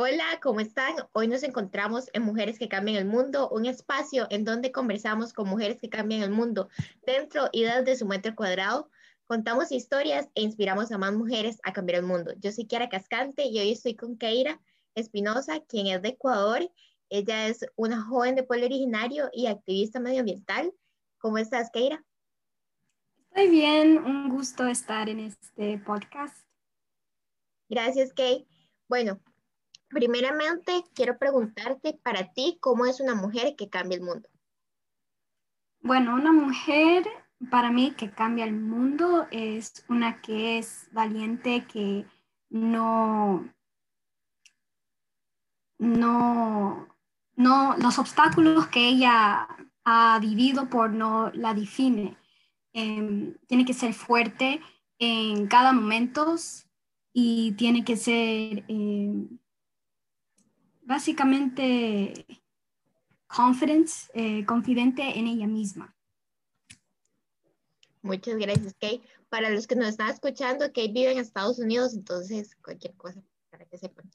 Hola, 0.00 0.38
¿cómo 0.40 0.60
están? 0.60 0.94
Hoy 1.10 1.26
nos 1.26 1.42
encontramos 1.42 2.08
en 2.12 2.22
Mujeres 2.22 2.56
que 2.56 2.68
Cambian 2.68 2.98
el 2.98 3.04
Mundo, 3.04 3.48
un 3.48 3.66
espacio 3.66 4.28
en 4.30 4.44
donde 4.44 4.70
conversamos 4.70 5.32
con 5.32 5.48
mujeres 5.48 5.80
que 5.80 5.88
cambian 5.88 6.22
el 6.22 6.30
mundo 6.30 6.68
dentro 7.04 7.48
y 7.50 7.64
desde 7.64 7.96
su 7.96 8.06
metro 8.06 8.36
cuadrado. 8.36 8.92
Contamos 9.26 9.72
historias 9.72 10.28
e 10.36 10.42
inspiramos 10.42 10.92
a 10.92 10.98
más 10.98 11.12
mujeres 11.14 11.58
a 11.64 11.72
cambiar 11.72 11.98
el 11.98 12.06
mundo. 12.06 12.32
Yo 12.38 12.52
soy 12.52 12.66
Kiara 12.66 12.88
Cascante 12.88 13.46
y 13.46 13.58
hoy 13.58 13.72
estoy 13.72 13.96
con 13.96 14.16
Keira 14.16 14.60
Espinosa, 14.94 15.64
quien 15.66 15.88
es 15.88 16.00
de 16.00 16.10
Ecuador. 16.10 16.70
Ella 17.08 17.48
es 17.48 17.66
una 17.74 18.00
joven 18.00 18.36
de 18.36 18.44
pueblo 18.44 18.66
originario 18.66 19.30
y 19.32 19.48
activista 19.48 19.98
medioambiental. 19.98 20.72
¿Cómo 21.18 21.38
estás, 21.38 21.70
Keira? 21.72 22.04
Estoy 23.30 23.50
bien, 23.50 23.98
un 23.98 24.28
gusto 24.28 24.64
estar 24.68 25.08
en 25.08 25.18
este 25.18 25.76
podcast. 25.78 26.46
Gracias, 27.68 28.12
Kay. 28.14 28.46
Bueno, 28.88 29.20
Primeramente, 29.88 30.84
quiero 30.94 31.18
preguntarte 31.18 31.98
para 32.02 32.32
ti, 32.32 32.58
¿cómo 32.60 32.84
es 32.84 33.00
una 33.00 33.14
mujer 33.14 33.56
que 33.56 33.70
cambia 33.70 33.96
el 33.96 34.04
mundo? 34.04 34.28
Bueno, 35.80 36.14
una 36.14 36.32
mujer 36.32 37.06
para 37.50 37.70
mí 37.70 37.92
que 37.92 38.10
cambia 38.10 38.44
el 38.44 38.54
mundo 38.54 39.26
es 39.30 39.84
una 39.88 40.20
que 40.20 40.58
es 40.58 40.88
valiente, 40.92 41.64
que 41.66 42.04
no, 42.50 43.48
no, 45.78 46.88
no, 47.36 47.76
los 47.78 47.98
obstáculos 47.98 48.66
que 48.68 48.88
ella 48.88 49.48
ha 49.84 50.18
vivido 50.20 50.68
por 50.68 50.90
no 50.90 51.30
la 51.32 51.54
define. 51.54 52.16
Em, 52.72 53.34
tiene 53.46 53.64
que 53.64 53.72
ser 53.72 53.94
fuerte 53.94 54.60
en 54.98 55.46
cada 55.46 55.72
momento 55.72 56.36
y 57.12 57.52
tiene 57.52 57.84
que 57.84 57.96
ser 57.96 58.64
em, 58.68 59.38
básicamente 60.88 62.26
confidence, 63.26 64.10
eh, 64.14 64.46
confidente 64.46 65.02
en 65.18 65.26
ella 65.26 65.46
misma. 65.46 65.94
Muchas 68.00 68.36
gracias, 68.36 68.74
Kay. 68.80 69.02
Para 69.28 69.50
los 69.50 69.66
que 69.66 69.76
nos 69.76 69.88
están 69.88 70.08
escuchando, 70.08 70.72
Kay 70.72 70.90
vive 70.90 71.12
en 71.12 71.18
Estados 71.18 71.58
Unidos, 71.58 71.92
entonces 71.92 72.56
cualquier 72.56 72.94
cosa 72.94 73.22
para 73.50 73.66
que 73.66 73.76
sepan. 73.76 74.10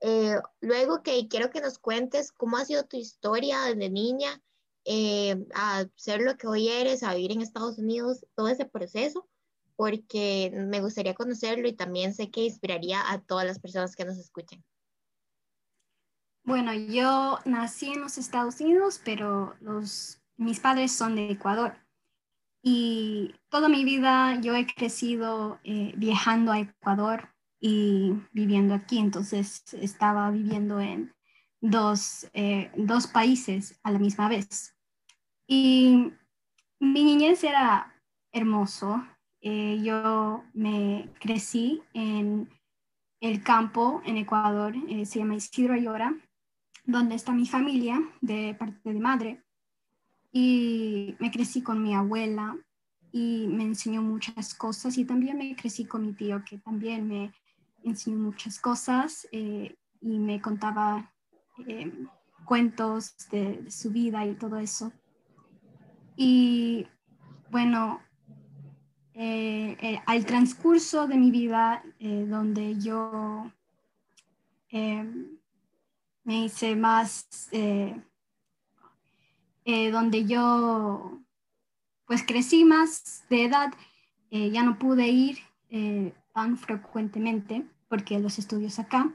Eh, 0.00 0.36
luego, 0.60 1.02
Kay, 1.02 1.26
quiero 1.28 1.48
que 1.48 1.62
nos 1.62 1.78
cuentes 1.78 2.32
cómo 2.32 2.58
ha 2.58 2.66
sido 2.66 2.84
tu 2.84 2.98
historia 2.98 3.62
desde 3.62 3.88
niña 3.88 4.42
eh, 4.84 5.46
a 5.54 5.86
ser 5.96 6.20
lo 6.20 6.36
que 6.36 6.46
hoy 6.46 6.68
eres, 6.68 7.02
a 7.02 7.14
vivir 7.14 7.32
en 7.32 7.40
Estados 7.40 7.78
Unidos, 7.78 8.26
todo 8.34 8.48
ese 8.48 8.66
proceso, 8.66 9.26
porque 9.74 10.52
me 10.54 10.82
gustaría 10.82 11.14
conocerlo 11.14 11.66
y 11.66 11.72
también 11.72 12.12
sé 12.12 12.30
que 12.30 12.44
inspiraría 12.44 13.10
a 13.10 13.22
todas 13.22 13.46
las 13.46 13.58
personas 13.58 13.96
que 13.96 14.04
nos 14.04 14.18
escuchan. 14.18 14.62
Bueno, 16.42 16.72
yo 16.72 17.38
nací 17.44 17.92
en 17.92 18.00
los 18.00 18.16
Estados 18.16 18.60
Unidos, 18.60 19.00
pero 19.04 19.54
los, 19.60 20.22
mis 20.36 20.58
padres 20.58 20.90
son 20.92 21.14
de 21.14 21.30
Ecuador. 21.30 21.76
Y 22.62 23.34
toda 23.48 23.68
mi 23.68 23.84
vida 23.84 24.38
yo 24.40 24.54
he 24.54 24.66
crecido 24.66 25.60
eh, 25.64 25.92
viajando 25.96 26.52
a 26.52 26.60
Ecuador 26.60 27.28
y 27.60 28.14
viviendo 28.32 28.74
aquí. 28.74 28.98
Entonces 28.98 29.62
estaba 29.74 30.30
viviendo 30.30 30.80
en 30.80 31.14
dos, 31.60 32.28
eh, 32.32 32.70
dos 32.76 33.06
países 33.06 33.78
a 33.82 33.90
la 33.90 33.98
misma 33.98 34.28
vez. 34.28 34.74
Y 35.46 36.12
mi 36.78 37.04
niñez 37.04 37.44
era 37.44 37.94
hermoso. 38.32 39.04
Eh, 39.42 39.80
yo 39.82 40.44
me 40.54 41.10
crecí 41.20 41.82
en 41.94 42.48
el 43.20 43.42
campo 43.42 44.02
en 44.06 44.16
Ecuador, 44.16 44.74
se 45.04 45.18
llama 45.18 45.34
Isidro 45.34 45.74
Ayora, 45.74 46.14
donde 46.84 47.14
está 47.14 47.32
mi 47.32 47.46
familia 47.46 48.00
de 48.20 48.54
parte 48.58 48.92
de 48.92 49.00
madre. 49.00 49.42
Y 50.32 51.16
me 51.18 51.30
crecí 51.30 51.62
con 51.62 51.82
mi 51.82 51.94
abuela 51.94 52.56
y 53.12 53.46
me 53.48 53.64
enseñó 53.64 54.02
muchas 54.02 54.54
cosas 54.54 54.96
y 54.98 55.04
también 55.04 55.38
me 55.38 55.56
crecí 55.56 55.84
con 55.84 56.06
mi 56.06 56.12
tío 56.12 56.44
que 56.44 56.58
también 56.58 57.08
me 57.08 57.32
enseñó 57.82 58.18
muchas 58.18 58.58
cosas 58.58 59.26
eh, 59.32 59.74
y 60.00 60.18
me 60.18 60.40
contaba 60.40 61.12
eh, 61.66 61.92
cuentos 62.44 63.16
de, 63.30 63.70
su 63.70 63.90
vida 63.90 64.26
y 64.26 64.34
todo 64.34 64.58
eso. 64.58 64.92
Y 66.16 66.86
bueno, 67.50 68.00
eh, 69.14 70.00
al 70.06 70.24
transcurso 70.24 71.06
de 71.06 71.16
mi 71.16 71.30
vida, 71.30 71.82
donde 71.98 72.78
yo 72.78 73.50
me 76.24 76.44
hice 76.44 76.76
más, 76.76 77.48
eh, 77.52 78.00
eh, 79.64 79.90
donde 79.90 80.26
yo 80.26 81.18
pues 82.06 82.24
crecí 82.24 82.64
más 82.64 83.24
de 83.30 83.44
edad, 83.44 83.72
eh, 84.30 84.50
ya 84.50 84.64
no 84.64 84.78
pude 84.78 85.08
ir 85.08 85.38
tan 86.32 86.58
frecuentemente 86.58 87.64
porque 87.88 88.18
los 88.18 88.38
estudios 88.38 88.78
acá. 88.80 89.14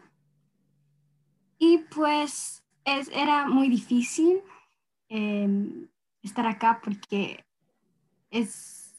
Y 1.59 1.79
pues 1.93 2.63
es, 2.85 3.09
era 3.09 3.47
muy 3.47 3.67
difícil 3.67 4.41
em, 5.09 5.87
estar 6.21 6.47
acá 6.47 6.79
porque 6.81 7.45
es, 8.29 8.93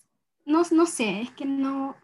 no, 0.44 0.62
no 0.71 0.87
sé, 0.87 1.23
es 1.23 1.31
que 1.31 1.47
no, 1.47 1.97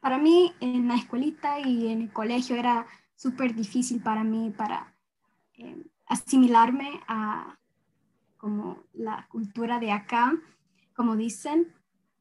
para 0.00 0.18
mí 0.18 0.52
en 0.60 0.88
la 0.88 0.96
escuelita 0.96 1.60
y 1.60 1.88
en 1.88 2.02
el 2.02 2.12
colegio 2.12 2.56
era 2.56 2.86
súper 3.14 3.54
difícil 3.54 4.02
para 4.02 4.24
mí 4.24 4.52
para 4.56 4.95
eh, 5.56 5.84
asimilarme 6.06 7.00
a 7.08 7.58
como 8.36 8.84
la 8.92 9.26
cultura 9.28 9.80
de 9.80 9.90
acá, 9.92 10.32
como 10.94 11.16
dicen, 11.16 11.72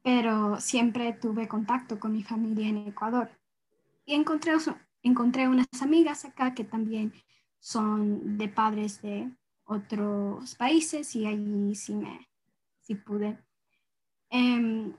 pero 0.02 0.60
siempre 0.60 1.14
tuve 1.14 1.48
contacto 1.48 2.00
con 2.00 2.14
mi 2.14 2.24
familia 2.24 2.68
en 2.68 2.88
Ecuador. 2.88 3.30
Y 4.06 4.14
encontré, 4.14 4.54
encontré 5.04 5.48
unas 5.48 5.68
amigas 5.82 6.26
acá 6.26 6.54
que 6.54 6.64
también 6.64 7.14
son 7.60 8.38
de 8.38 8.48
padres 8.48 9.02
de 9.02 9.30
otros 9.66 10.56
países 10.56 11.16
y 11.16 11.26
allí 11.26 11.76
sí 11.76 11.96
me 11.96 12.28
sí 12.82 12.96
pude. 12.96 13.38
Em, 14.30 14.94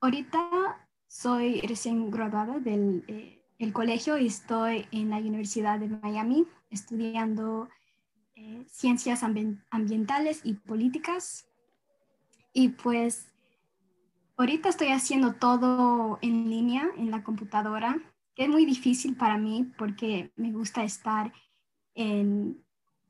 ahorita 0.00 0.88
soy 1.06 1.60
recién 1.60 2.10
graduada 2.10 2.58
del 2.58 3.04
eh, 3.08 3.37
colegio 3.72 4.18
y 4.18 4.26
estoy 4.26 4.86
en 4.92 5.10
la 5.10 5.18
Universidad 5.18 5.78
de 5.78 5.88
Miami 5.88 6.46
estudiando 6.70 7.68
eh, 8.36 8.64
ciencias 8.70 9.22
ambientales 9.70 10.40
y 10.44 10.54
políticas. 10.54 11.48
Y 12.52 12.70
pues 12.70 13.28
ahorita 14.36 14.68
estoy 14.68 14.88
haciendo 14.88 15.34
todo 15.34 16.18
en 16.22 16.48
línea 16.48 16.88
en 16.96 17.10
la 17.10 17.24
computadora, 17.24 18.00
que 18.34 18.44
es 18.44 18.48
muy 18.48 18.64
difícil 18.64 19.16
para 19.16 19.36
mí 19.38 19.70
porque 19.76 20.32
me 20.36 20.52
gusta 20.52 20.84
estar 20.84 21.32
en, 21.94 22.64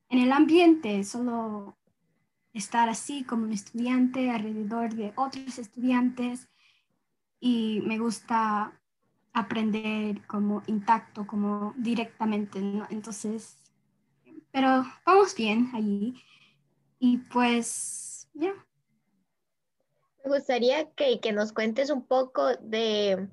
en 0.09 0.19
el 0.19 0.32
ambiente, 0.32 1.04
solo 1.04 1.76
estar 2.54 2.88
así 2.88 3.25
como 3.25 3.44
un 3.44 3.53
estudiante 3.53 4.30
alrededor 4.30 4.94
de 4.94 5.12
otros 5.16 5.59
estudiantes 5.59 6.48
y 7.41 7.82
me 7.84 7.98
gusta 7.98 8.72
aprender 9.38 10.26
como 10.26 10.62
intacto, 10.66 11.26
como 11.26 11.75
directamente, 11.76 12.59
Entonces, 12.91 13.56
pero 14.50 14.84
vamos 15.04 15.34
bien 15.34 15.71
allí. 15.75 16.22
Y 16.99 17.19
pues, 17.19 18.28
ya. 18.34 18.53
Me 20.25 20.37
gustaría 20.37 20.91
que, 20.93 21.21
que, 21.21 21.32
nos 21.32 21.53
cuentes 21.53 21.91
un 21.91 22.04
poco 22.06 22.56
de 22.56 23.28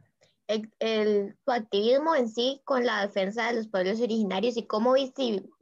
el, 0.47 1.35
tu 1.45 1.51
activismo 1.51 2.15
en 2.15 2.29
sí 2.29 2.61
con 2.63 2.85
la 2.85 3.01
defensa 3.01 3.47
de 3.47 3.55
los 3.55 3.67
pueblos 3.67 3.99
originarios 3.99 4.57
y 4.57 4.67
cómo 4.67 4.93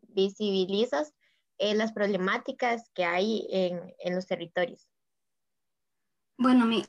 visibilizas 0.09 1.13
eh, 1.57 1.75
las 1.75 1.93
problemáticas 1.93 2.89
que 2.93 3.05
hay 3.05 3.47
en, 3.49 3.93
en 3.99 4.15
los 4.15 4.27
territorios. 4.27 4.87
Bueno, 6.43 6.65
mi, 6.65 6.83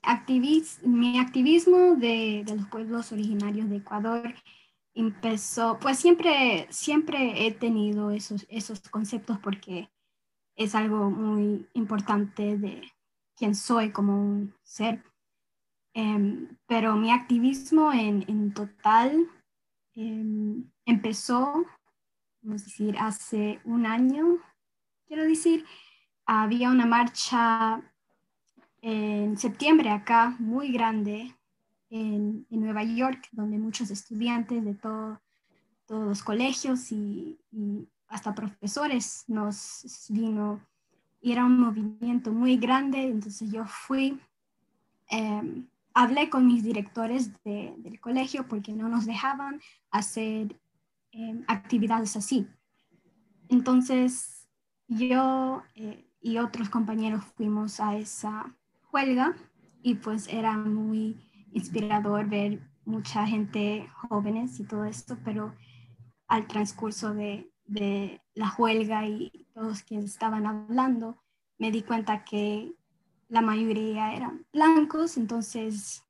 mi 0.83 1.19
activismo 1.21 1.95
de, 1.95 2.45
los 2.57 2.67
pueblos 2.67 3.13
originarios 3.13 3.71
de 3.71 3.77
Ecuador 3.77 4.35
empezó, 4.95 5.79
pues 5.79 5.97
siempre, 5.97 6.67
siempre 6.71 7.47
he 7.47 7.53
tenido 7.53 8.11
esos, 8.11 8.47
esos 8.49 8.81
conceptos 8.81 9.39
porque 9.39 9.93
es 10.57 10.75
algo 10.75 11.09
muy 11.09 11.69
importante 11.73 12.59
de 12.59 12.83
quién 13.37 13.55
soy 13.55 13.93
como 13.93 14.21
un 14.21 14.57
ser. 14.65 15.05
Em, 15.93 16.59
pero 16.67 16.97
mi 16.97 17.13
activismo 17.13 17.93
en, 17.93 18.53
total 18.55 19.25
em, 19.95 20.69
empezó, 20.85 21.65
vamos 22.43 22.63
a 22.63 22.65
decir, 22.65 22.97
hace 22.99 23.61
un 23.65 23.87
año, 23.87 24.39
quiero 25.07 25.23
decir, 25.23 25.65
había 26.27 26.71
una 26.71 26.87
marcha 26.87 27.94
en 28.87 29.39
septiembre 29.39 29.89
acá, 29.89 30.37
muy 30.39 30.71
grande, 30.71 31.35
en, 31.89 32.47
Nueva 32.51 32.85
York, 32.85 33.29
donde 33.33 33.59
muchos 33.59 33.91
estudiantes 33.91 34.63
de 34.63 34.75
todo 34.75 35.21
todos 35.87 36.07
los 36.07 36.23
colegios 36.23 36.93
y, 36.93 37.39
hasta 38.09 38.35
profesores 38.35 39.25
nos 39.27 40.07
vino 40.09 40.61
y 41.21 41.33
era 41.33 41.45
un 41.47 41.59
movimiento 41.59 42.31
muy 42.31 42.57
grande, 42.57 43.03
entonces 43.05 43.51
yo 43.51 43.65
fui, 43.67 44.21
em, 45.09 45.67
hablé 45.95 46.29
con 46.29 46.47
mis 46.47 46.63
directores 46.63 47.33
del 47.43 47.99
colegio 48.01 48.47
porque 48.47 48.73
no 48.73 48.89
nos 48.89 49.07
dejaban 49.07 49.61
hacer 49.91 50.61
em, 51.13 51.43
actividades 51.49 52.17
así. 52.17 52.47
Entonces 53.49 54.47
yo 54.89 55.63
eh, 55.75 56.05
y 56.21 56.39
otros 56.39 56.69
compañeros 56.69 57.25
fuimos 57.37 57.81
a 57.81 57.97
esa 57.97 58.55
huelga 58.95 59.35
y 59.83 59.97
pues 59.97 60.29
era 60.29 60.57
muy 60.57 61.29
inspirador 61.53 62.29
ver 62.29 62.61
mucha 62.85 63.27
gente 63.27 63.89
jóvenes 64.09 64.61
y 64.61 64.65
todo 64.65 64.85
esto, 64.85 65.19
pero 65.25 65.55
al 66.29 66.47
transcurso 66.47 67.13
de, 67.13 67.51
la 68.35 68.55
huelga 68.57 69.07
y 69.07 69.49
todos 69.55 69.83
quienes 69.83 70.07
estaban 70.07 70.47
hablando, 70.47 71.19
me 71.59 71.71
di 71.71 71.83
cuenta 71.83 72.25
que 72.25 72.73
la 73.29 73.41
mayoría 73.41 74.15
eran 74.15 74.47
blancos, 74.53 75.17
entonces 75.17 76.05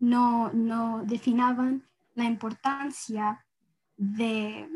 no, 0.00 0.50
no 0.52 1.02
definaban 1.04 1.86
la 2.14 2.24
importancia 2.24 3.44
de, 3.96 4.68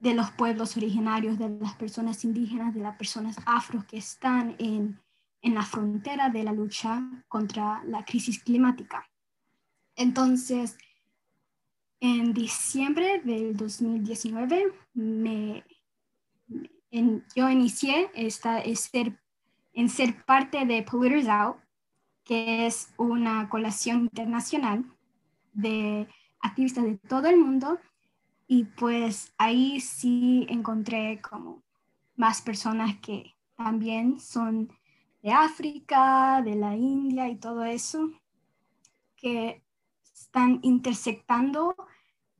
de 0.00 0.14
los 0.14 0.30
pueblos 0.32 0.76
originarios, 0.76 1.38
de 1.38 1.50
las 1.50 1.74
personas 1.74 2.24
indígenas, 2.24 2.74
de 2.74 2.80
las 2.80 2.96
personas 2.96 3.36
afro 3.46 3.86
que 3.86 3.98
están 3.98 4.56
en, 4.58 5.00
en 5.42 5.54
la 5.54 5.62
frontera 5.62 6.30
de 6.30 6.44
la 6.44 6.52
lucha 6.52 7.24
contra 7.28 7.82
la 7.84 8.04
crisis 8.04 8.42
climática. 8.42 9.08
Entonces, 9.94 10.76
en 12.00 12.32
diciembre 12.32 13.20
del 13.24 13.56
2019, 13.56 14.72
me, 14.94 15.64
yo 17.34 17.50
inicié 17.50 18.10
esta, 18.14 18.62
ser, 18.74 19.20
en 19.72 19.88
ser 19.88 20.24
parte 20.24 20.64
de 20.64 20.82
Polluters 20.82 21.28
Out, 21.28 21.56
que 22.24 22.66
es 22.66 22.92
una 22.96 23.48
colación 23.48 24.02
internacional 24.02 24.84
de 25.52 26.08
activistas 26.40 26.84
de 26.84 26.98
todo 26.98 27.28
el 27.28 27.38
mundo. 27.38 27.80
Y 28.46 28.64
pues 28.64 29.34
ahí 29.36 29.80
sí 29.80 30.46
encontré 30.48 31.20
como 31.20 31.62
más 32.16 32.40
personas 32.40 32.96
que 32.98 33.34
también 33.56 34.20
son 34.20 34.70
de 35.22 35.32
África, 35.32 36.42
de 36.42 36.54
la 36.54 36.76
India 36.76 37.28
y 37.28 37.36
todo 37.36 37.64
eso, 37.64 38.10
que 39.16 39.62
están 40.02 40.60
intersectando 40.62 41.74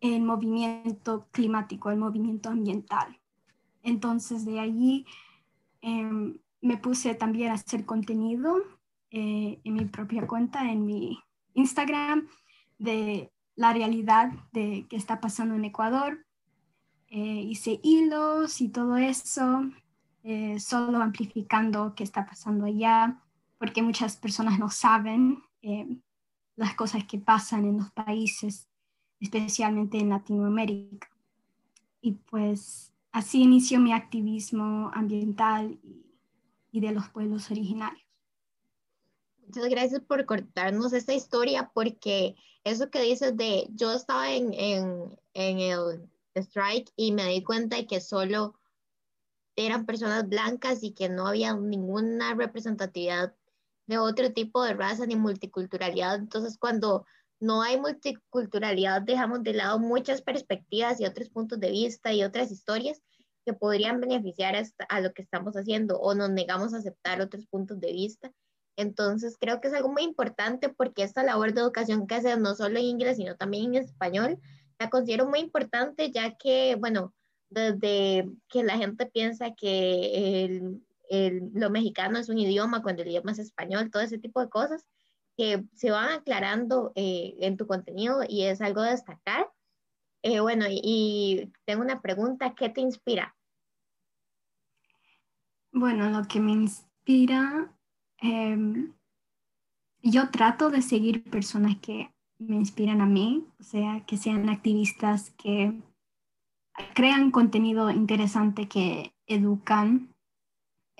el 0.00 0.22
movimiento 0.22 1.26
climático, 1.30 1.90
el 1.90 1.98
movimiento 1.98 2.50
ambiental. 2.50 3.18
Entonces 3.82 4.44
de 4.44 4.60
allí 4.60 5.06
em, 5.80 6.38
me 6.60 6.76
puse 6.76 7.14
también 7.14 7.50
a 7.50 7.54
hacer 7.54 7.84
contenido 7.84 8.56
eh, 9.10 9.60
en 9.64 9.74
mi 9.74 9.84
propia 9.86 10.26
cuenta, 10.26 10.70
en 10.70 10.84
mi 10.84 11.18
Instagram, 11.54 12.28
de 12.78 13.32
la 13.56 13.72
realidad 13.72 14.32
de 14.52 14.86
qué 14.88 14.96
está 14.96 15.20
pasando 15.20 15.54
en 15.54 15.64
Ecuador. 15.64 16.24
Eh, 17.08 17.42
hice 17.48 17.80
hilos 17.82 18.60
y 18.60 18.68
todo 18.68 18.96
eso, 18.96 19.62
eh, 20.30 20.60
solo 20.60 20.98
amplificando 20.98 21.94
qué 21.96 22.04
está 22.04 22.26
pasando 22.26 22.66
allá, 22.66 23.18
porque 23.56 23.80
muchas 23.80 24.18
personas 24.18 24.58
no 24.58 24.68
saben 24.68 25.42
las 26.54 26.74
cosas 26.74 27.04
que 27.04 27.16
pasan 27.16 27.64
en 27.64 27.78
los 27.78 27.90
países, 27.92 28.68
especialmente 29.20 29.96
en 29.96 30.10
Latinoamérica. 30.10 31.08
Y 32.02 32.12
pues 32.12 32.92
así 33.10 33.40
inició 33.40 33.80
mi 33.80 33.94
activismo 33.94 34.90
ambiental 34.92 35.78
y, 36.72 36.80
de 36.80 36.92
los 36.92 37.08
pueblos 37.08 37.50
originarios. 37.50 38.06
Muchas 39.46 39.70
gracias 39.70 40.02
por 40.02 40.26
contarnos 40.26 40.92
esta 40.92 41.14
historia, 41.14 41.70
porque 41.72 42.36
eso 42.64 42.90
que 42.90 43.00
dices 43.00 43.34
de, 43.34 43.66
yo 43.70 43.92
estaba 43.92 44.30
en, 44.30 44.52
en, 44.52 45.18
en 45.32 45.58
el 45.58 46.10
strike 46.34 46.92
y 46.96 47.12
me 47.12 47.28
di 47.28 47.42
cuenta 47.42 47.76
de 47.76 47.86
que 47.86 48.02
solo 48.02 48.57
eran 49.66 49.86
personas 49.86 50.28
blancas 50.28 50.82
y 50.82 50.92
que 50.92 51.08
no 51.08 51.26
había 51.26 51.54
ninguna 51.54 52.34
representatividad 52.34 53.34
de 53.86 53.98
otro 53.98 54.32
tipo 54.32 54.62
de 54.62 54.74
raza 54.74 55.06
ni 55.06 55.16
multiculturalidad. 55.16 56.16
Entonces, 56.16 56.58
cuando 56.58 57.06
no 57.40 57.62
hay 57.62 57.80
multiculturalidad, 57.80 59.02
dejamos 59.02 59.42
de 59.42 59.54
lado 59.54 59.78
muchas 59.78 60.22
perspectivas 60.22 61.00
y 61.00 61.06
otros 61.06 61.30
puntos 61.30 61.58
de 61.58 61.70
vista 61.70 62.12
y 62.12 62.22
otras 62.22 62.50
historias 62.50 63.02
que 63.44 63.54
podrían 63.54 64.00
beneficiar 64.00 64.54
a, 64.88 65.00
lo 65.00 65.12
que 65.12 65.22
estamos 65.22 65.56
haciendo 65.56 65.98
o 65.98 66.14
nos 66.14 66.30
negamos 66.30 66.74
a 66.74 66.78
aceptar 66.78 67.20
otros 67.20 67.46
puntos 67.46 67.80
de 67.80 67.92
vista. 67.92 68.30
Entonces, 68.76 69.36
creo 69.40 69.60
que 69.60 69.68
es 69.68 69.74
algo 69.74 69.88
muy 69.88 70.02
importante 70.02 70.68
porque 70.68 71.02
esta 71.02 71.22
labor 71.22 71.52
de 71.52 71.62
educación 71.62 72.06
que 72.06 72.16
hacemos 72.16 72.40
no 72.40 72.54
solo 72.54 72.78
en 72.78 72.84
inglés, 72.84 73.16
sino 73.16 73.36
también 73.36 73.74
en 73.74 73.82
español, 73.82 74.38
la 74.78 74.90
considero 74.90 75.26
muy 75.26 75.40
importante 75.40 76.12
ya 76.12 76.36
que, 76.36 76.76
bueno, 76.76 77.14
desde 77.50 78.28
que 78.48 78.62
la 78.62 78.76
gente 78.76 79.06
piensa 79.06 79.54
que 79.54 80.44
el 80.44 80.82
lo 81.10 81.70
mexicano 81.70 82.18
es 82.18 82.28
un 82.28 82.38
idioma 82.38 82.82
cuando 82.82 83.02
el 83.02 83.08
idioma 83.08 83.32
es 83.32 83.38
español, 83.38 83.90
todo 83.90 84.02
ese 84.02 84.18
tipo 84.18 84.40
de 84.40 84.48
cosas 84.48 84.86
que 85.36 85.64
se 85.72 85.90
van 85.90 86.10
aclarando 86.10 86.92
eh, 86.96 87.36
en 87.40 87.56
tu 87.56 87.66
contenido 87.66 88.20
y 88.28 88.44
es 88.44 88.60
algo 88.60 88.82
de 88.82 88.90
destacar. 88.90 89.48
Eh, 90.22 90.40
bueno, 90.40 90.66
y, 90.68 91.52
tengo 91.64 91.82
una 91.82 92.02
pregunta, 92.02 92.54
¿qué 92.54 92.68
te 92.68 92.80
inspira? 92.80 93.36
Bueno, 95.70 96.10
lo 96.10 96.26
que 96.26 96.40
me 96.40 96.50
inspira, 96.52 97.72
em, 98.20 98.92
yo 100.02 100.30
trato 100.30 100.70
de 100.70 100.82
seguir 100.82 101.22
personas 101.30 101.78
que 101.78 102.12
me 102.38 102.56
inspiran 102.56 103.00
a 103.00 103.06
mí, 103.06 103.46
o 103.60 103.62
sea, 103.62 104.04
que 104.06 104.16
sean 104.16 104.48
activistas 104.48 105.30
que 105.30 105.80
crean 106.94 107.30
contenido 107.30 107.90
interesante, 107.90 108.68
que 108.68 109.14
educan 109.26 110.14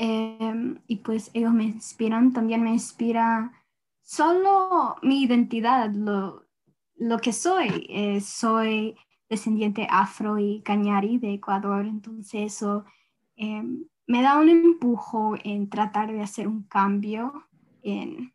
Em, 0.01 0.81
y 0.87 0.97
pues 0.97 1.29
ellos 1.35 1.53
me 1.53 1.65
inspiran, 1.65 2.33
también 2.33 2.63
me 2.63 2.71
inspira 2.71 3.53
solo 4.01 4.95
mi 5.03 5.25
identidad, 5.25 5.91
lo, 5.91 6.47
lo 6.95 7.19
que 7.19 7.33
soy. 7.33 7.85
Eh, 7.89 8.21
soy 8.21 8.97
descendiente 9.29 9.89
afro 9.91 10.39
y 10.39 10.63
cañari 10.63 11.19
de 11.19 11.35
Ecuador, 11.35 11.85
entonces 11.85 12.55
eso 12.55 12.85
em, 13.35 13.87
me 14.07 14.23
da 14.23 14.39
un 14.39 14.49
empujo 14.49 15.35
en 15.43 15.69
tratar 15.69 16.13
de 16.13 16.23
hacer 16.23 16.47
un 16.47 16.63
cambio 16.63 17.49
en, 17.83 18.33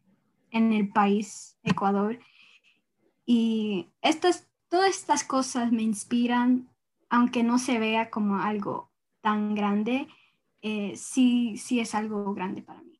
en 0.51 0.73
el 0.73 0.89
país, 0.89 1.57
Ecuador. 1.63 2.19
Y 3.25 3.87
estas, 4.01 4.49
todas 4.67 4.89
estas 4.89 5.23
cosas 5.23 5.71
me 5.71 5.81
inspiran, 5.81 6.67
aunque 7.13 7.43
no 7.43 7.59
se 7.59 7.77
vea 7.77 8.09
como 8.09 8.41
algo 8.41 8.91
tan 9.21 9.53
grande 9.53 10.07
eh, 10.63 10.95
sí, 10.95 11.57
sí 11.57 11.79
es 11.79 11.93
algo 11.93 12.33
grande 12.33 12.63
para 12.63 12.81
mí. 12.81 12.99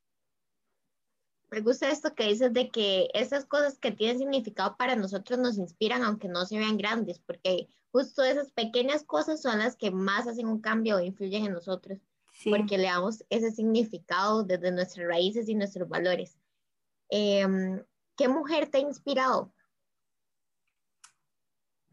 Me 1.49 1.61
gusta 1.61 1.89
esto 1.89 2.13
que 2.13 2.27
dices 2.27 2.53
de 2.53 2.69
que 2.69 3.09
esas 3.15 3.45
cosas 3.45 3.79
que 3.79 3.91
tienen 3.91 4.19
significado 4.19 4.77
para 4.77 4.95
nosotros 4.95 5.39
nos 5.39 5.57
inspiran 5.57 6.03
aunque 6.03 6.27
no 6.27 6.45
se 6.45 6.59
vean 6.59 6.77
grandes, 6.77 7.19
porque 7.19 7.67
justo 7.91 8.23
esas 8.23 8.51
pequeñas 8.51 9.03
cosas 9.03 9.41
son 9.41 9.57
las 9.57 9.75
que 9.75 9.89
más 9.89 10.27
hacen 10.27 10.47
un 10.47 10.61
cambio 10.61 10.97
o 10.97 10.99
influyen 10.99 11.45
en 11.45 11.53
nosotros, 11.53 11.97
porque 12.43 12.77
le 12.77 12.85
damos 12.85 13.23
ese 13.31 13.49
significado 13.49 14.43
desde 14.43 14.71
nuestras 14.71 15.07
raíces 15.07 15.49
y 15.49 15.55
nuestros 15.55 15.89
valores. 15.89 16.37
Em, 17.09 17.83
¿Qué 18.15 18.27
mujer 18.27 18.67
te 18.67 18.77
ha 18.77 18.81
inspirado? 18.81 19.51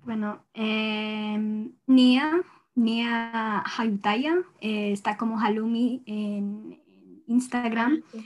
Bueno, 0.05 0.45
eh, 0.55 1.39
Nia 1.87 2.43
Nia 2.75 3.63
Hayutaya, 3.77 4.37
eh, 4.61 4.93
está 4.93 5.17
como 5.17 5.39
Halumi 5.39 6.03
en, 6.07 6.81
Instagram. 7.27 8.03
Ah, 8.13 8.19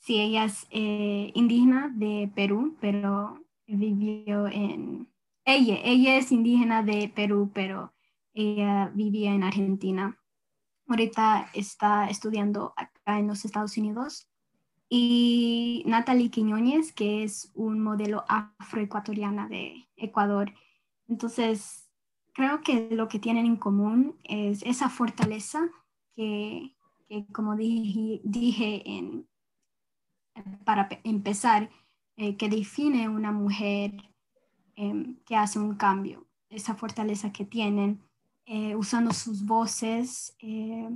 sí. 0.00 0.20
ella 0.20 0.44
es 0.44 0.66
eh, 0.70 1.30
indígena 1.34 1.88
de 1.94 2.30
Perú, 2.34 2.76
pero 2.80 3.42
vivió 3.66 4.48
en... 4.48 5.08
Ella, 5.46 5.78
ella 5.82 6.16
es 6.16 6.30
indígena 6.30 6.82
de 6.82 7.08
Perú, 7.08 7.50
pero 7.54 7.94
ella 8.34 8.92
vivía 8.94 9.32
en 9.32 9.44
Argentina. 9.44 10.18
Ahorita 10.88 11.48
está 11.54 12.10
estudiando 12.10 12.74
acá 12.76 13.18
en 13.18 13.28
los 13.28 13.46
Estados 13.46 13.76
Unidos. 13.78 14.28
Y 14.90 15.84
Natalie 15.86 16.30
Quiñones, 16.30 16.92
que 16.92 17.22
es 17.22 17.50
un 17.54 17.80
modelo 17.80 18.24
afroecuatoriana 18.28 19.48
de 19.48 19.88
Ecuador. 19.96 20.52
Entonces, 21.08 21.88
creo 22.34 22.60
que 22.60 22.88
lo 22.90 23.08
que 23.08 23.18
tienen 23.18 23.46
en 23.46 23.56
común 23.56 24.16
es 24.24 24.62
esa 24.62 24.88
fortaleza 24.88 25.68
que, 26.14 26.76
como 27.32 27.56
dije, 27.56 28.20
dije 28.22 28.82
para 30.64 30.88
empezar, 31.04 31.70
eh, 32.16 32.36
que 32.36 32.48
define 32.48 33.08
una 33.08 33.32
mujer 33.32 33.92
em, 34.76 35.16
que 35.24 35.36
hace 35.36 35.58
un 35.58 35.74
cambio. 35.76 36.26
esa 36.50 36.74
fortaleza 36.74 37.30
que 37.30 37.44
tienen, 37.44 38.00
eh, 38.46 38.74
usando 38.74 39.12
sus 39.12 39.44
voces 39.44 40.34
eh, 40.38 40.88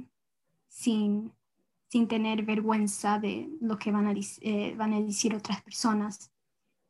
sin, 0.67 1.31
sin 1.89 2.09
tener 2.09 2.43
vergüenza 2.43 3.19
de 3.19 3.51
lo 3.61 3.79
que 3.79 3.93
van 3.93 4.07
a, 4.07 4.15
van 4.77 4.95
a 4.95 5.01
decir 5.03 5.35
otras 5.35 5.61
personas. 5.61 6.33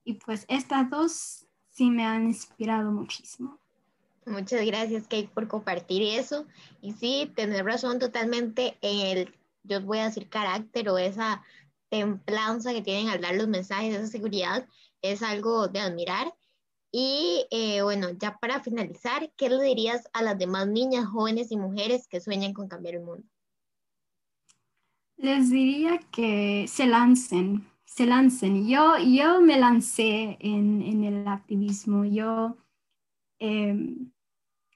Y 0.05 0.15
pues 0.15 0.45
estas 0.49 0.89
dos 0.89 1.49
sí 1.73 1.91
me 1.91 2.05
han 2.05 2.29
inspirado 2.29 2.93
muchísimo. 2.93 3.59
Muchas 4.25 4.65
gracias, 4.65 5.03
Kate, 5.05 5.31
por 5.35 5.49
compartir 5.49 6.03
eso. 6.03 6.47
Y 6.81 6.93
sí, 6.93 7.33
tener 7.35 7.65
razón 7.65 7.99
totalmente 7.99 8.79
en 8.81 9.19
el, 9.19 9.35
yo 9.65 9.81
voy 9.81 9.99
a 9.99 10.05
decir, 10.05 10.29
carácter 10.29 10.89
o 10.89 10.99
esa 10.99 11.43
templanza 11.89 12.73
que 12.73 12.83
tienen 12.83 13.09
al 13.09 13.21
dar 13.21 13.35
los 13.35 13.49
mensajes, 13.49 13.95
esa 13.95 14.07
seguridad, 14.07 14.67
es 15.03 15.23
algo 15.23 15.67
de 15.67 15.81
admirar. 15.81 16.33
Y 16.93 17.47
eh, 17.51 17.83
bueno, 17.83 18.11
ya 18.11 18.39
para 18.39 18.61
finalizar, 18.61 19.33
¿qué 19.37 19.49
le 19.49 19.63
dirías 19.65 20.09
a 20.13 20.23
las 20.23 20.39
demás 20.39 20.69
niñas, 20.69 21.07
jóvenes 21.07 21.51
y 21.51 21.57
mujeres 21.57 22.07
que 22.07 22.21
sueñan 22.21 22.53
con 22.53 22.69
cambiar 22.69 22.97
el 22.97 23.03
mundo? 23.03 23.27
Les 25.17 25.51
diría 25.51 25.99
que 26.11 26.67
se 26.69 26.87
lancen, 26.87 27.67
se 27.95 28.07
lancen. 28.07 28.67
Yo, 28.67 28.97
yo 28.99 29.43
me 29.43 29.59
lancé 29.59 30.39
en, 30.41 30.81
en 30.81 31.05
el 31.05 31.29
activismo. 31.29 32.05
Yo 32.05 32.57
em, 33.39 34.11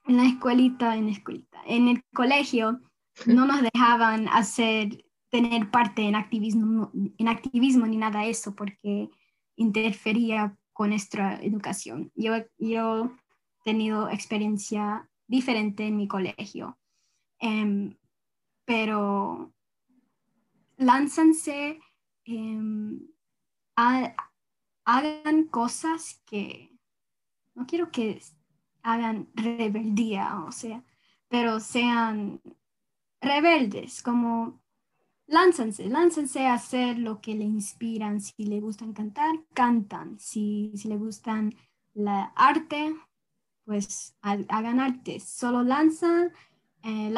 en 0.05 0.17
la 0.17 0.27
escuelita, 0.27 0.97
en 0.97 1.07
la 1.07 1.13
escuelita, 1.13 1.63
en 1.67 1.89
el 1.89 2.03
colegio 2.13 2.81
no 3.25 3.47
nos 3.47 3.63
dejaban 3.63 4.29
hacer, 4.29 5.05
tener 5.31 5.71
parte 5.71 6.03
en 6.03 6.15
activismo, 6.15 6.93
en 7.17 7.29
activismo 7.29 7.87
ni 7.87 7.97
nada 7.97 8.21
de 8.21 8.31
eso 8.31 8.55
porque 8.55 9.09
interfería 9.57 10.55
con 10.75 10.91
nuestra 10.91 11.43
educación. 11.43 12.13
Yo, 12.15 12.35
yo 12.59 13.07
he 13.07 13.65
tenido 13.65 14.11
experiencia 14.11 15.09
diferente 15.27 15.87
en 15.87 15.97
mi 15.97 16.07
colegio, 16.07 16.79
em, 17.39 17.97
pero 18.67 19.55
lánzanse, 20.77 21.81
em, 22.27 23.01
hagan 24.85 25.45
cosas 25.51 26.23
que 26.27 26.71
no 27.55 27.67
quiero 27.67 27.91
que 27.91 28.21
hagan 28.83 29.29
rebeldía, 29.35 30.45
o 30.47 30.53
sea, 30.53 30.85
pero 31.29 31.61
sean 31.61 32.41
rebeldes, 33.21 34.03
como 34.03 34.61
lánzanse, 35.27 35.89
lánzanse 35.89 36.47
a 36.47 36.55
hacer 36.55 36.99
lo 36.99 37.21
que 37.21 37.35
le 37.35 37.45
inspiran. 37.45 38.21
Si 38.21 38.45
le 38.45 38.61
gustan 38.61 38.93
cantar, 38.93 39.35
cantan. 39.55 40.19
Si, 40.19 40.73
si 40.77 40.89
le 40.89 40.97
gustan 40.97 41.55
la 41.95 42.33
arte, 42.37 42.95
pues 43.65 44.17
hagan 44.23 44.81
arte. 44.81 45.21
Solo 45.21 45.63
lanzan, 45.63 46.33
eh, 46.83 47.13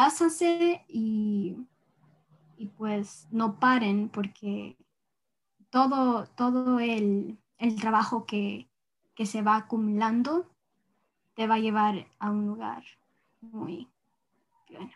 y, 0.89 1.57
y, 2.57 2.67
pues 2.69 3.29
no 3.31 3.59
paren 3.61 4.09
porque 4.09 4.77
todo, 5.71 6.27
todo 6.37 6.81
el, 6.81 7.39
el 7.59 7.77
trabajo 7.77 8.27
que, 8.27 8.69
que 9.15 9.27
se 9.27 9.43
va 9.43 9.57
acumulando 9.57 10.47
te 11.35 11.47
va 11.47 11.57
a 11.57 11.61
llevar 11.61 12.07
a 12.19 12.31
un 12.31 12.47
lugar 12.47 12.85
muy 13.41 13.89
bueno. 14.71 14.93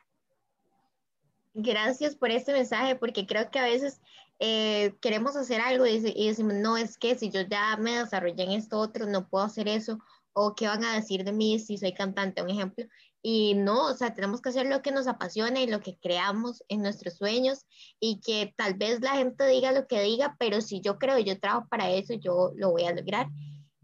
Gracias 1.55 2.17
por 2.17 2.31
este 2.31 2.53
mensaje, 2.53 2.97
porque 2.97 3.27
creo 3.27 3.51
que 3.51 3.59
a 3.59 3.65
veces 3.65 4.01
eh, 4.39 4.97
queremos 5.01 5.37
hacer 5.37 5.61
algo 5.61 5.87
y, 5.87 6.01
decimos, 6.01 6.55
no, 6.55 6.77
es 6.77 6.97
que 6.99 7.17
si 7.17 7.31
yo 7.31 7.43
ya 7.43 7.77
me 7.77 7.99
desarrollé 7.99 8.43
en 8.43 8.53
esto 8.53 8.79
otro, 8.79 9.07
no 9.07 9.29
puedo 9.29 9.45
hacer 9.45 9.69
eso, 9.69 10.01
o 10.33 10.55
qué 10.55 10.67
van 10.67 10.85
a 10.85 10.95
decir 10.95 11.25
de 11.25 11.33
mí 11.33 11.59
si 11.59 11.79
soy 11.79 11.93
cantante, 11.93 12.43
un 12.43 12.51
ejemplo. 12.51 12.85
Y 13.23 13.55
no, 13.55 13.87
o 13.87 13.95
sea, 13.95 14.15
tenemos 14.15 14.43
que 14.43 14.49
hacer 14.49 14.67
lo 14.67 14.83
que 14.83 14.91
nos 14.91 15.07
apasiona 15.07 15.61
y 15.61 15.69
lo 15.69 15.81
que 15.81 15.97
creamos 15.97 16.65
en 16.69 16.83
nuestros 16.83 17.15
sueños 17.15 17.65
y 18.01 18.21
que 18.21 18.53
tal 18.57 18.75
vez 18.75 19.01
la 19.01 19.13
gente 19.13 19.47
diga 19.47 19.71
lo 19.71 19.87
que 19.87 20.01
diga, 20.03 20.37
pero 20.41 20.61
si 20.61 20.81
yo 20.81 20.99
creo, 20.99 21.19
yo 21.21 21.39
trabajo 21.39 21.69
para 21.71 21.91
eso, 21.91 22.15
yo 22.15 22.53
lo 22.57 22.73
voy 22.73 22.85
a 22.85 22.93
lograr. 22.93 23.29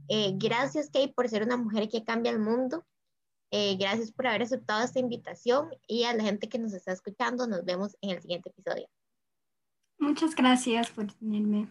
Eh, 0.09 0.33
gracias, 0.37 0.87
Kate, 0.87 1.13
por 1.15 1.29
ser 1.29 1.45
una 1.45 1.57
mujer 1.57 1.89
que 1.89 2.05
cambia 2.05 2.33
el 2.33 2.41
mundo. 2.41 2.85
Eh, 3.51 3.77
gracias 3.77 4.11
por 4.11 4.27
haber 4.27 4.43
aceptado 4.43 4.85
esta 4.85 4.99
invitación 4.99 5.71
y 5.87 6.03
a 6.03 6.15
la 6.15 6.25
gente 6.25 6.49
que 6.49 6.59
nos 6.59 6.75
está 6.75 6.93
escuchando, 6.93 7.47
nos 7.47 7.65
vemos 7.65 7.97
en 8.01 8.11
el 8.11 8.21
siguiente 8.21 8.51
episodio. 8.51 8.89
Muchas 9.99 10.35
gracias 10.35 10.91
por 10.91 11.13
tenerme. 11.13 11.69